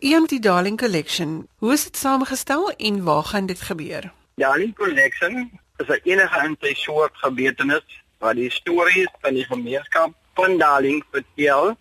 Ian 0.00 0.26
die 0.30 0.38
Darling 0.38 0.76
Collection, 0.78 1.48
hoe 1.58 1.72
is 1.72 1.84
dit 1.84 1.96
saamgestel 1.96 2.68
en 2.70 3.02
waar 3.02 3.24
gaan 3.24 3.46
dit 3.46 3.60
gebeur? 3.60 4.12
Darling 4.34 4.74
Collection 4.74 5.50
is 5.76 5.88
'n 5.88 6.00
enige 6.04 6.44
in 6.44 6.56
sy 6.60 6.74
soort 6.74 7.16
gebeurtenis 7.16 7.86
wat 8.18 8.34
die 8.34 8.50
stories 8.50 9.10
van 9.20 9.34
die 9.34 9.44
gemeenskap 9.44 10.14
van 10.34 10.58
Darling 10.58 11.02
vertel 11.10 11.76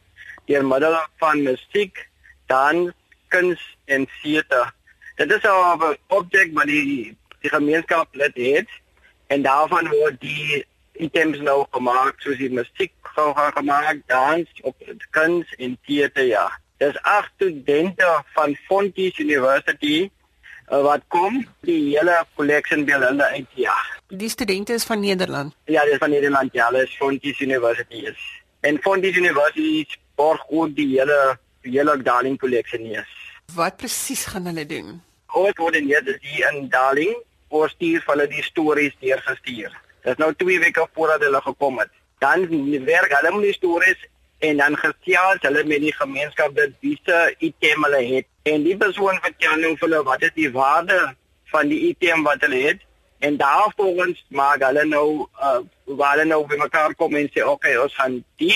deur 0.46 0.66
middel 0.66 0.98
van 1.18 1.44
musiek, 1.44 2.10
dans, 2.46 2.92
kuns 3.28 3.78
en 3.86 4.10
teater. 4.22 4.74
Dit 5.16 5.32
is 5.32 5.44
'n 5.44 5.98
objek 6.08 6.50
wat 6.54 6.66
die 6.66 7.18
die 7.42 7.50
gemeenskap 7.50 8.08
lid 8.16 8.36
het 8.36 8.70
en 9.28 9.42
daarvan 9.42 9.90
word 9.90 10.22
die 10.22 10.66
items 10.94 11.38
nou 11.38 11.66
gemaak 11.70 12.16
soos 12.18 12.38
die 12.38 12.50
musiek 12.50 12.94
gemaak, 13.54 14.02
dans, 14.08 14.50
op 14.62 14.76
kuns 15.12 15.54
en 15.58 15.78
teater 15.86 16.26
ja. 16.26 16.50
Dis 16.78 16.98
agt 17.02 17.32
studente 17.36 18.24
van 18.36 18.56
Fontys 18.68 19.18
University 19.18 20.10
uh, 20.70 20.82
wat 20.86 21.02
kom 21.08 21.40
die 21.66 21.80
hele 21.98 22.20
collection 22.36 22.84
by 22.86 23.00
hulle 23.02 23.30
uit 23.34 23.56
ja. 23.58 23.74
Die 24.08 24.30
studente 24.30 24.74
is 24.74 24.86
van 24.86 25.00
Nederland. 25.02 25.56
Ja, 25.66 25.86
dis 25.90 25.98
van 25.98 26.14
Nederland 26.14 26.54
ja, 26.54 26.68
hulle 26.70 26.84
is 26.86 26.94
Fontys 27.00 27.40
University 27.42 28.04
is. 28.12 28.20
En 28.62 28.78
Fontys 28.82 29.18
University 29.18 29.88
borg 30.16 30.44
ook 30.50 30.76
die 30.76 30.88
hele 31.00 31.38
die 31.66 31.74
hele 31.80 31.98
Darling 32.02 32.38
collection 32.40 32.86
is. 32.86 33.10
Wat 33.56 33.78
presies 33.78 34.26
gaan 34.26 34.46
hulle 34.46 34.66
doen? 34.66 35.02
Ooit 35.34 35.58
word 35.58 35.76
in 35.76 35.90
hier 35.90 36.52
in 36.52 36.70
Darling 36.70 37.16
oor 37.50 37.70
stuur 37.74 38.04
hulle 38.06 38.28
die 38.30 38.44
stories 38.44 38.94
deurgestuur. 39.02 39.74
Dit 40.04 40.14
is 40.14 40.22
nou 40.22 40.30
2 40.46 40.60
weke 40.60 40.86
voordat 40.94 41.26
hulle 41.26 41.42
gekom 41.42 41.82
het. 41.82 41.90
Dan 42.22 42.46
werk 42.86 43.18
hulle 43.18 43.34
met 43.34 43.50
die 43.50 43.58
stories 43.58 44.06
en 44.40 44.58
dan 44.58 44.78
gesels 44.78 45.42
hulle 45.42 45.64
met 45.64 45.82
die 45.82 45.94
gemeenskap 45.94 46.56
dat 46.56 46.76
wiese 46.80 47.36
item 47.38 47.84
hulle 47.84 48.04
het. 48.06 48.28
En 48.44 48.64
die 48.64 48.78
persoon 48.78 49.18
vertel 49.22 49.56
nou 49.62 49.74
vir 49.78 49.88
hulle 49.88 50.04
wat 50.06 50.26
is 50.28 50.36
die 50.36 50.52
waarde 50.52 51.00
van 51.54 51.72
die 51.72 51.80
item 51.90 52.24
wat 52.28 52.46
hulle 52.46 52.62
het. 52.68 52.84
En 53.20 53.38
daarvolgens 53.38 54.26
maak 54.30 54.62
hulle 54.62 54.86
nou 54.86 55.26
uh, 55.42 55.60
waar 55.98 56.18
hulle 56.18 56.30
nou 56.30 56.44
by 56.48 56.60
mekaar 56.62 56.94
kom 56.96 57.18
en 57.18 57.30
sê 57.34 57.46
okay 57.46 57.74
ons 57.82 57.96
gaan 57.98 58.22
die 58.38 58.54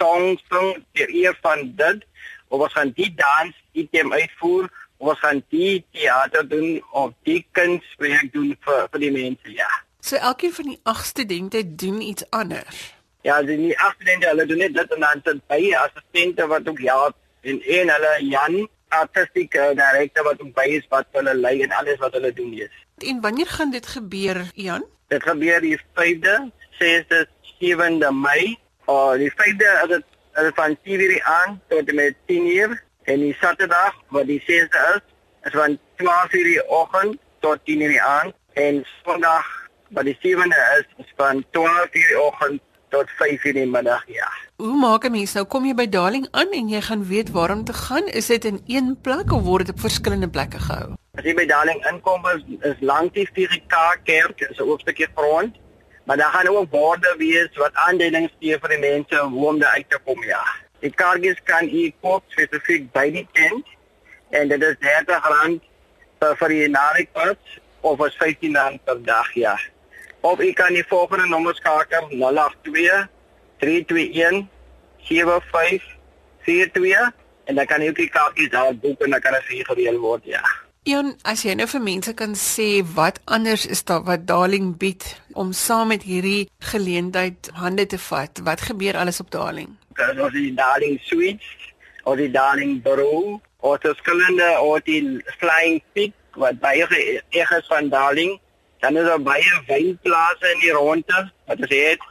song 0.00 0.40
sing 0.48 0.82
die 0.96 1.08
eer 1.22 1.36
van 1.44 1.68
dit. 1.76 2.04
Of 2.48 2.64
ons 2.68 2.72
gaan 2.72 2.92
die 2.96 3.12
dans 3.14 3.54
item 3.72 4.12
uitvoer. 4.12 4.70
Of 4.96 5.12
ons 5.12 5.20
gaan 5.20 5.44
die 5.52 5.84
teater 5.92 6.48
doen 6.48 6.80
of 6.90 7.12
die 7.28 7.42
kunswerk 7.52 8.32
doen 8.32 8.54
vir 8.64 8.88
vir 8.92 9.04
die 9.04 9.12
mense. 9.12 9.52
Ja. 9.52 9.68
So 10.00 10.16
elkeen 10.16 10.54
van 10.54 10.72
die 10.72 10.80
agt 10.88 11.06
studente 11.06 11.74
doen 11.74 12.00
iets 12.00 12.30
anders 12.30 12.95
Ja, 13.26 13.40
die 13.42 13.56
nie 13.58 13.74
agterende 13.82 14.28
hulle 14.30 14.46
doen 14.46 14.60
net 14.62 14.74
dit 14.74 14.92
en 14.94 15.00
dan 15.02 15.20
sit 15.26 15.40
by 15.50 15.60
assistente 15.74 16.46
wat 16.46 16.68
ook 16.68 16.78
ja 16.78 16.98
en 17.42 17.56
en 17.78 17.88
hulle 17.90 18.10
Jan 18.22 18.58
artistiek 18.88 19.52
direkteur 19.52 20.24
wat 20.24 20.42
ook 20.42 20.52
by 20.54 20.66
is 20.76 20.86
wat 20.92 21.08
hulle 21.18 21.34
lei 21.34 21.56
en 21.64 21.72
alles 21.74 21.98
wat 22.02 22.14
hulle 22.14 22.30
doen 22.32 22.52
is. 22.52 22.76
En 23.10 23.20
wanneer 23.20 23.46
gaan 23.46 23.70
dit 23.70 23.86
gebeur, 23.86 24.44
Jan? 24.54 24.84
Dit 25.08 25.22
gebeur 25.22 25.60
die 25.60 25.80
5de, 25.98 26.36
6de, 26.78 27.26
7de 27.58 28.12
Mei. 28.14 28.58
Oh, 28.84 29.12
die 29.18 29.32
5de 29.32 29.72
is 29.82 29.88
dit 29.88 30.04
is 30.44 30.52
van 30.54 30.78
7:00 30.84 31.22
aan 31.22 31.60
tot 31.68 31.92
met 31.92 32.14
10:00 32.26 32.78
en 33.02 33.20
die 33.20 33.36
Saterdag 33.40 33.94
wat 34.08 34.26
die 34.26 34.40
6de 34.46 34.82
is, 34.94 35.02
is 35.42 35.52
van 35.52 35.78
12:00 35.96 36.30
die 36.30 36.68
oggend 36.68 37.18
tot 37.40 37.58
10:00 37.64 37.98
aan 38.00 38.32
en 38.52 38.86
Sondag 39.04 39.46
wat 39.88 40.04
die 40.04 40.18
7de 40.20 40.62
is, 40.78 40.86
is 41.04 41.12
van 41.16 41.44
12:00 41.50 41.90
die 41.90 42.20
oggend 42.20 42.60
tot 42.88 43.10
5 43.18 43.44
in 43.44 43.54
die 43.54 43.66
middag, 43.66 44.04
ja. 44.06 44.28
Hoe 44.56 44.76
maak 44.80 45.04
'n 45.04 45.12
mens 45.12 45.32
nou 45.34 45.44
kom 45.44 45.64
jy 45.64 45.74
by 45.74 45.88
Darling 45.88 46.28
aan 46.30 46.52
en 46.52 46.68
jy 46.68 46.80
gaan 46.80 47.06
weet 47.06 47.30
waar 47.30 47.50
om 47.50 47.64
te 47.64 47.72
gaan? 47.72 48.06
Is 48.06 48.26
dit 48.26 48.44
in 48.44 48.60
een 48.66 48.98
plek 49.02 49.32
of 49.32 49.42
word 49.42 49.66
dit 49.66 49.74
op 49.74 49.80
verskillende 49.80 50.28
plekke 50.28 50.58
gehou? 50.58 50.94
As 51.18 51.24
jy 51.24 51.34
by 51.34 51.46
Darling 51.46 51.84
inkom 51.90 52.22
is, 52.34 52.42
is 52.60 52.76
langs 52.80 53.12
die 53.12 53.28
4K 53.32 53.74
kerk, 54.04 54.40
is 54.40 54.58
'n 54.58 54.62
oopstukkie 54.62 55.08
grond, 55.14 55.56
maar 56.04 56.16
daar 56.16 56.32
gaan 56.32 56.48
ook 56.48 56.70
borde 56.70 57.14
wees 57.18 57.50
wat 57.56 57.74
aanduidings 57.74 58.32
gee 58.40 58.58
vir 58.58 58.68
die 58.68 58.78
mense 58.78 59.16
hoe 59.18 59.46
om 59.48 59.58
daar 59.58 59.72
uit 59.72 59.90
te 59.90 59.98
kom, 60.04 60.24
ja. 60.24 60.44
Die 60.80 60.90
kaartjies 60.90 61.42
kan 61.44 61.68
u 61.68 61.92
koop 62.00 62.22
spesifiek 62.26 62.92
by 62.92 63.10
die 63.10 63.28
tent 63.32 63.66
en 64.30 64.48
dit 64.48 64.62
is 64.62 64.76
R30 64.80 65.60
vir 66.38 66.48
die 66.48 66.68
naweek 66.68 67.08
of 67.80 67.98
vir 67.98 68.10
15 68.18 68.56
rand 68.56 68.84
per 68.84 69.02
dag, 69.02 69.34
ja 69.34 69.58
of 70.26 70.40
u 70.40 70.52
kan 70.52 70.74
die 70.74 70.84
volgende 70.88 71.28
nommer 71.30 71.54
skakel 71.54 72.08
082 72.10 73.06
321 73.62 74.46
7542 75.08 77.12
en 77.44 77.54
dan 77.54 77.66
kan 77.66 77.82
jy 77.82 77.88
ook 77.88 78.02
die 78.02 78.10
kaartjies 78.10 78.50
daar 78.50 78.74
boek 78.74 79.00
en 79.06 79.10
dan 79.14 79.20
kan 79.20 79.38
dit 79.38 79.50
vir 79.50 79.64
gereël 79.70 79.98
word 80.02 80.24
ja. 80.26 80.42
Ian, 80.86 81.16
as 81.26 81.42
jy 81.42 81.56
nou 81.58 81.66
vir 81.66 81.82
mense 81.82 82.12
kan 82.18 82.36
sê 82.38 82.66
wat 82.94 83.16
anders 83.36 83.64
is 83.66 83.82
daar 83.88 84.04
wat 84.06 84.26
Darling 84.26 84.76
bied 84.78 85.02
om 85.34 85.50
saam 85.50 85.90
met 85.90 86.06
hierdie 86.06 86.46
geleentheid 86.72 87.50
hande 87.58 87.88
te 87.90 87.98
vat. 87.98 88.38
Wat 88.46 88.62
gebeur 88.68 88.98
alles 89.00 89.18
op 89.20 89.32
Darling? 89.34 89.72
Daar 89.98 90.14
is 90.28 90.36
die 90.36 90.52
Darling 90.54 91.00
Suites, 91.02 91.48
of 92.04 92.20
die 92.22 92.30
Darling 92.30 92.78
Bureau, 92.84 93.40
of 93.66 93.82
die 93.82 93.96
skelende 93.98 94.52
of 94.62 94.86
die 94.86 95.02
Flying 95.40 95.82
Pig 95.92 96.14
wat 96.38 96.62
baie 96.62 96.86
eers 97.34 97.66
van 97.66 97.90
Darling 97.90 98.38
Dan 98.78 98.96
is 98.96 99.04
daar 99.04 99.22
baie 99.22 99.60
wynplase 99.66 100.52
in 100.52 100.60
die 100.60 100.72
ronde 100.72 101.20
wat 101.46 101.58
ons 101.58 101.74
het. 101.74 102.02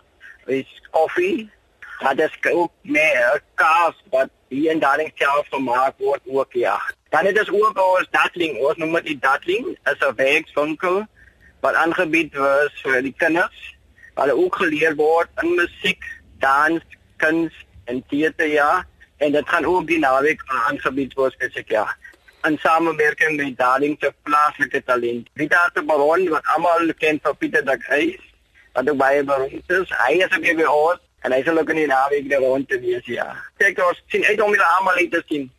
Is 0.45 0.81
koffie. 0.91 1.49
Dat 1.99 2.19
is 2.19 2.37
ook 2.51 2.71
meer 2.81 3.41
kaas 3.55 3.95
wat 4.09 4.29
hier 4.47 4.71
in 4.71 4.79
Darling 4.79 5.11
self 5.15 5.47
gemaak 5.49 5.93
word 5.97 6.21
ook 6.25 6.53
ja. 6.53 6.79
Dan 7.09 7.25
het 7.25 7.39
ons 7.39 7.51
ook 7.51 7.79
ons 7.79 8.07
Datling, 8.11 8.57
ons 8.57 8.77
noem 8.77 8.99
dit 9.01 9.21
Datling, 9.21 9.77
is 9.91 9.99
'n 9.99 10.15
werkswinkel 10.15 11.05
wat 11.59 11.73
aangebied 11.73 12.35
word 12.35 12.73
vir 12.83 13.01
die 13.01 13.15
kinders. 13.17 13.75
Hulle 14.15 14.35
ook 14.35 14.55
geleer 14.55 14.95
word 14.95 15.29
in 15.41 15.55
musiek, 15.55 16.03
dans, 16.39 16.83
kuns 17.17 17.53
en 17.85 18.03
teater 18.07 18.47
ja. 18.47 18.85
En 19.17 19.31
dit 19.31 19.49
gaan 19.49 19.65
ook 19.65 19.87
die 19.87 19.99
naweek 19.99 20.41
aangebied 20.45 21.13
word 21.13 21.33
spesifiek 21.33 21.69
ja 21.69 21.87
in 22.47 22.57
samewerking 22.57 23.37
met 23.37 23.57
Darling 23.57 23.97
se 23.99 24.13
plaaslike 24.23 24.83
talent. 24.83 25.29
Pieter 25.33 25.69
se 25.73 25.83
baron 25.83 26.29
wat 26.29 26.45
almal 26.55 26.93
ken 26.97 27.19
vir 27.23 27.35
Pieter 27.35 27.65
Dak 27.65 27.83
Huis, 27.87 28.21
wat 28.73 28.89
ook 28.89 28.97
baie 28.97 29.23
beroemd 29.23 29.71
is. 29.79 29.93
Hy 30.05 30.13
is 30.25 30.37
op 30.37 30.43
die 30.43 30.67
oos 30.69 31.01
en 31.25 31.33
hy 31.33 31.41
sal 31.43 31.57
ook 31.57 31.69
in 31.73 31.81
die 31.81 31.89
naweek 31.89 32.29
daar 32.29 32.45
rond 32.45 32.69
te 32.69 32.79
wees 32.79 33.05
ja. 33.09 33.31
Kyk 33.57 33.81
ons 33.87 34.01
sien 34.13 34.25
uit 34.25 34.41
om 34.41 34.53
julle 34.53 34.71
almal 34.77 35.01
te 35.09 35.23
sien. 35.29 35.49